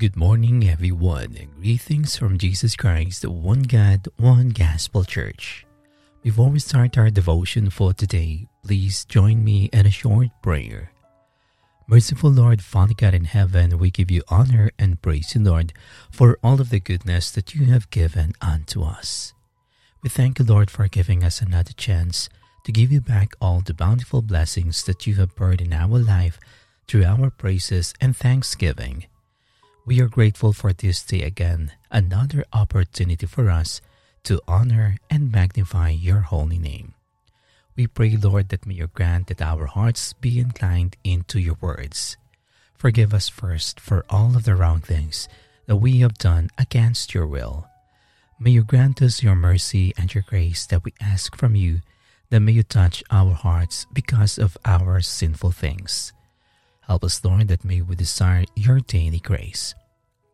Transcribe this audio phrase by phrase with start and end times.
[0.00, 5.66] Good morning, everyone, and greetings from Jesus Christ, one God, one Gospel Church.
[6.22, 10.90] Before we start our devotion for today, please join me in a short prayer.
[11.86, 15.74] Merciful Lord, Father God in heaven, we give you honor and praise you, Lord,
[16.10, 19.34] for all of the goodness that you have given unto us.
[20.02, 22.30] We thank you, Lord, for giving us another chance
[22.64, 26.40] to give you back all the bountiful blessings that you have poured in our life
[26.88, 29.04] through our praises and thanksgiving.
[29.86, 33.80] We are grateful for this day again, another opportunity for us
[34.24, 36.94] to honor and magnify your holy name.
[37.76, 42.18] We pray, Lord, that may you grant that our hearts be inclined into your words.
[42.76, 45.28] Forgive us first for all of the wrong things
[45.66, 47.66] that we have done against your will.
[48.38, 51.80] May you grant us your mercy and your grace that we ask from you,
[52.28, 56.12] that may you touch our hearts because of our sinful things.
[56.90, 59.76] Help us, Lord, that may we desire your daily grace.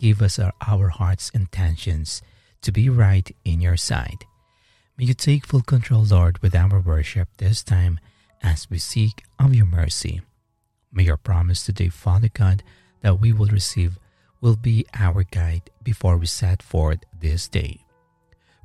[0.01, 2.23] Give us our, our heart's intentions
[2.63, 4.25] to be right in your sight.
[4.97, 8.01] May you take full control, Lord, with our worship this time
[8.43, 10.23] as we seek of your mercy.
[10.91, 12.63] May your promise today, Father God,
[13.03, 13.99] that we will receive
[14.41, 17.85] will be our guide before we set forth this day.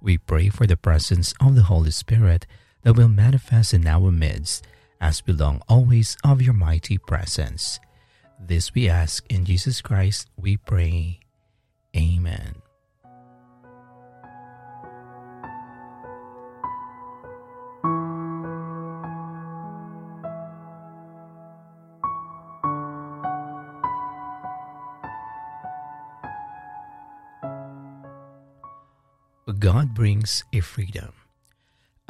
[0.01, 2.47] We pray for the presence of the Holy Spirit
[2.83, 4.65] that will manifest in our midst
[5.01, 7.79] as we long always of your mighty presence.
[8.39, 11.19] This we ask in Jesus Christ, we pray.
[11.97, 12.61] Amen.
[29.59, 31.20] God brings a freedom.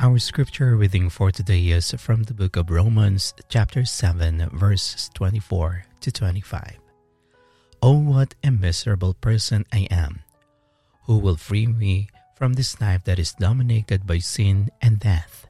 [0.01, 5.85] Our scripture reading for today is from the book of Romans, chapter 7, verses 24
[5.99, 6.79] to 25.
[7.83, 10.21] Oh, what a miserable person I am!
[11.05, 15.45] Who will free me from this life that is dominated by sin and death?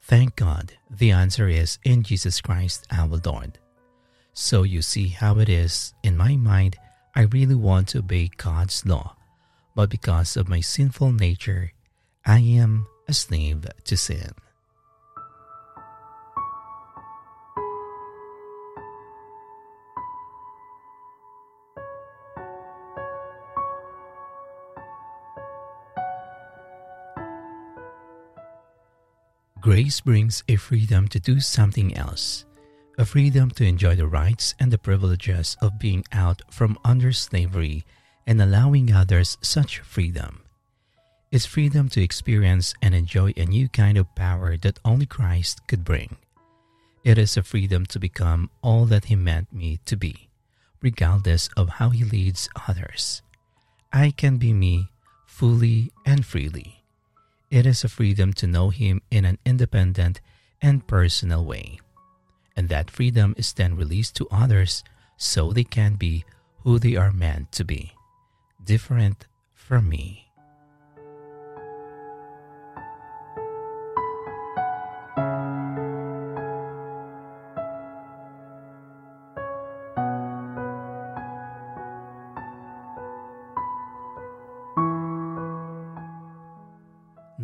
[0.00, 3.58] Thank God, the answer is in Jesus Christ our Lord.
[4.32, 6.78] So you see how it is, in my mind,
[7.14, 9.14] I really want to obey God's law,
[9.74, 11.72] but because of my sinful nature,
[12.24, 14.32] I am a slave to sin.
[29.64, 32.44] Grace brings a freedom to do something else,
[32.98, 37.86] a freedom to enjoy the rights and the privileges of being out from under slavery
[38.26, 40.43] and allowing others such freedom.
[41.34, 45.82] It's freedom to experience and enjoy a new kind of power that only Christ could
[45.82, 46.16] bring.
[47.02, 50.28] It is a freedom to become all that He meant me to be,
[50.80, 53.20] regardless of how He leads others.
[53.92, 54.90] I can be me
[55.26, 56.84] fully and freely.
[57.50, 60.20] It is a freedom to know Him in an independent
[60.62, 61.80] and personal way.
[62.54, 64.84] And that freedom is then released to others
[65.16, 66.24] so they can be
[66.62, 67.90] who they are meant to be,
[68.64, 70.24] different from me.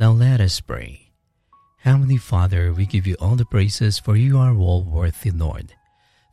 [0.00, 1.10] Now let us pray.
[1.80, 5.74] Heavenly Father, we give you all the praises for you are all worthy, Lord.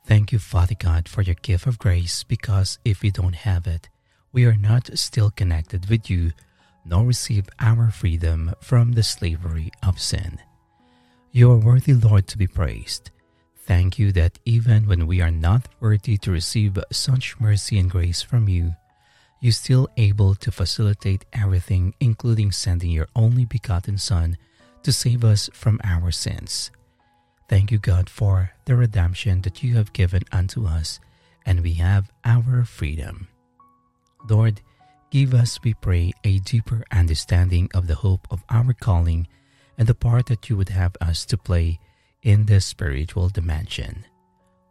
[0.05, 3.89] Thank you, Father God, for your gift of grace, because if we don't have it,
[4.31, 6.31] we are not still connected with you,
[6.85, 10.39] nor receive our freedom from the slavery of sin.
[11.33, 13.11] You are worthy, Lord, to be praised.
[13.65, 18.21] Thank you that even when we are not worthy to receive such mercy and grace
[18.21, 18.77] from you,
[19.39, 24.37] you still able to facilitate everything, including sending your only begotten Son
[24.83, 26.71] to save us from our sins.
[27.49, 30.99] Thank you, God, for the redemption that you have given unto us,
[31.45, 33.27] and we have our freedom.
[34.29, 34.61] Lord,
[35.11, 39.27] give us, we pray, a deeper understanding of the hope of our calling
[39.77, 41.79] and the part that you would have us to play
[42.23, 44.03] in this spiritual dimension.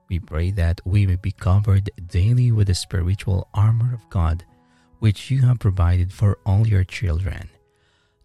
[0.09, 4.45] We pray that we may be covered daily with the spiritual armor of God
[4.99, 7.51] which you have provided for all your children,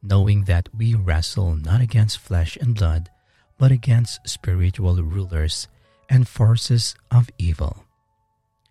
[0.02, 3.10] knowing that we wrestle not against flesh and blood,
[3.58, 5.68] but against spiritual rulers
[6.10, 7.86] and forces of evil.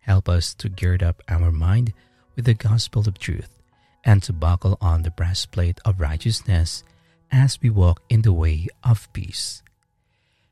[0.00, 1.92] Help us to gird up our mind
[2.34, 3.60] with the gospel of truth
[4.04, 6.82] and to buckle on the breastplate of righteousness
[7.30, 9.62] as we walk in the way of peace.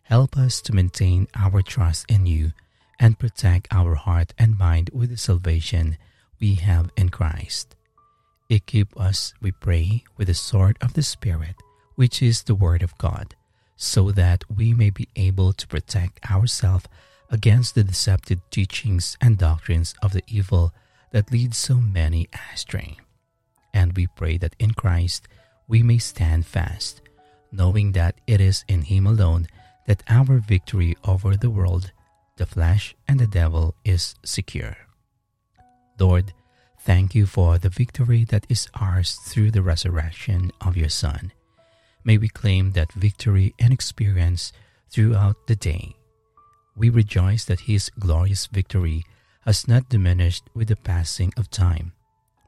[0.02, 2.52] Help us to maintain our trust in you
[2.98, 5.96] and protect our heart and mind with the salvation
[6.40, 7.76] we have in Christ.
[8.48, 11.56] Equip us, we pray, with the sword of the Spirit,
[11.96, 13.34] which is the Word of God,
[13.76, 16.86] so that we may be able to protect ourselves
[17.30, 20.72] against the deceptive teachings and doctrines of the evil
[21.12, 22.96] that lead so many astray.
[23.74, 25.28] And we pray that in Christ
[25.66, 27.02] we may stand fast,
[27.52, 29.46] knowing that it is in Him alone
[29.86, 31.92] that our victory over the world,
[32.36, 34.87] the flesh, and the devil is secure.
[35.98, 36.32] Lord,
[36.80, 41.32] thank you for the victory that is ours through the resurrection of your Son.
[42.04, 44.52] May we claim that victory and experience
[44.90, 45.96] throughout the day.
[46.76, 49.04] We rejoice that his glorious victory
[49.44, 51.92] has not diminished with the passing of time,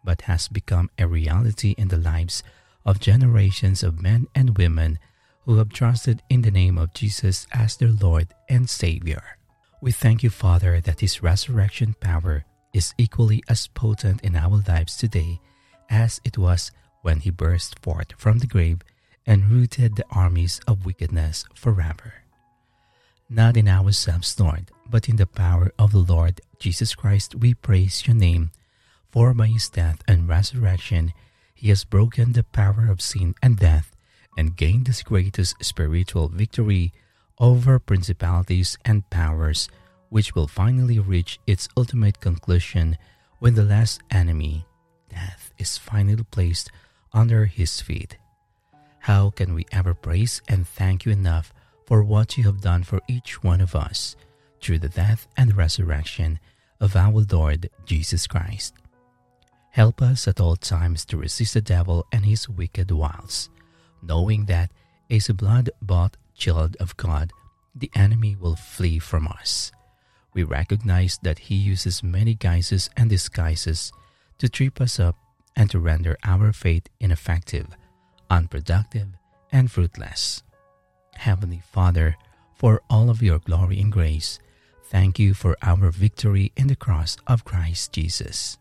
[0.05, 2.43] but has become a reality in the lives
[2.87, 4.99] of generations of men and women
[5.45, 9.23] who have trusted in the name of Jesus as their Lord and Savior.
[9.83, 14.97] We thank you, Father, that His resurrection power is equally as potent in our lives
[14.97, 15.41] today
[15.89, 16.71] as it was
[17.03, 18.81] when He burst forth from the grave
[19.27, 22.15] and rooted the armies of wickedness forever.
[23.29, 28.07] Not in ourselves, Lord, but in the power of the Lord Jesus Christ, we praise
[28.07, 28.51] your name.
[29.11, 31.13] For by his death and resurrection,
[31.55, 33.95] he has broken the power of sin and death
[34.37, 36.93] and gained the greatest spiritual victory
[37.39, 39.69] over principalities and powers
[40.11, 42.99] which will finally reach its ultimate conclusion
[43.39, 44.67] when the last enemy,
[45.09, 46.71] death, is finally placed
[47.13, 48.19] under his feet.
[48.99, 51.55] How can we ever praise and thank you enough
[51.87, 54.15] for what you have done for each one of us
[54.61, 56.39] through the death and resurrection
[56.81, 58.75] of our Lord Jesus Christ?
[59.71, 63.49] Help us at all times to resist the devil and his wicked wiles,
[64.03, 64.71] knowing that
[65.09, 67.33] as a blood bought child of God,
[67.75, 69.71] the enemy will flee from us
[70.35, 73.93] we recognize that He uses many guises and disguises
[74.39, 75.17] to trip us up
[75.57, 77.67] and to render our faith ineffective,
[78.31, 79.09] unproductive,
[79.53, 80.43] and fruitless.
[81.15, 82.17] Heavenly Father,
[82.55, 84.39] for all of your glory and grace,
[84.85, 88.59] thank you for our victory in the cross of Christ Jesus.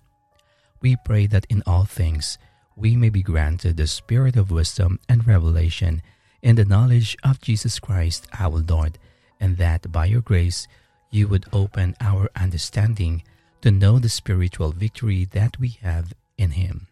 [0.82, 2.38] We pray that in all things
[2.76, 6.02] we may be granted the spirit of wisdom and revelation
[6.42, 8.98] in the knowledge of Jesus Christ our Lord,
[9.40, 10.68] and that by your grace
[11.12, 13.24] you would open our understanding
[13.62, 16.88] to know the spiritual victory that we have in Him.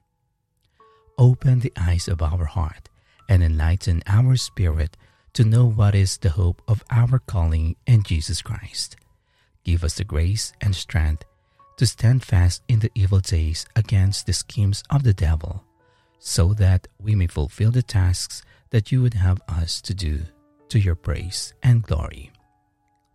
[1.18, 2.90] Open the eyes of our heart
[3.30, 4.98] and enlighten our spirit
[5.34, 8.96] to know what is the hope of our calling in Jesus Christ.
[9.64, 11.24] Give us the grace and strength
[11.78, 15.64] to stand fast in the evil days against the schemes of the devil,
[16.20, 18.42] so that we may fulfill the tasks
[18.72, 20.24] that you would have us to do
[20.70, 22.32] to your praise and glory.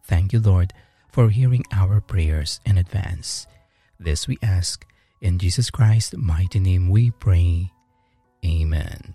[0.05, 0.73] Thank you, Lord
[1.13, 3.47] for hearing our prayers in advance.
[4.01, 4.87] This we ask
[5.21, 7.71] in Jesus Christ's mighty name we pray.
[8.45, 9.15] Amen.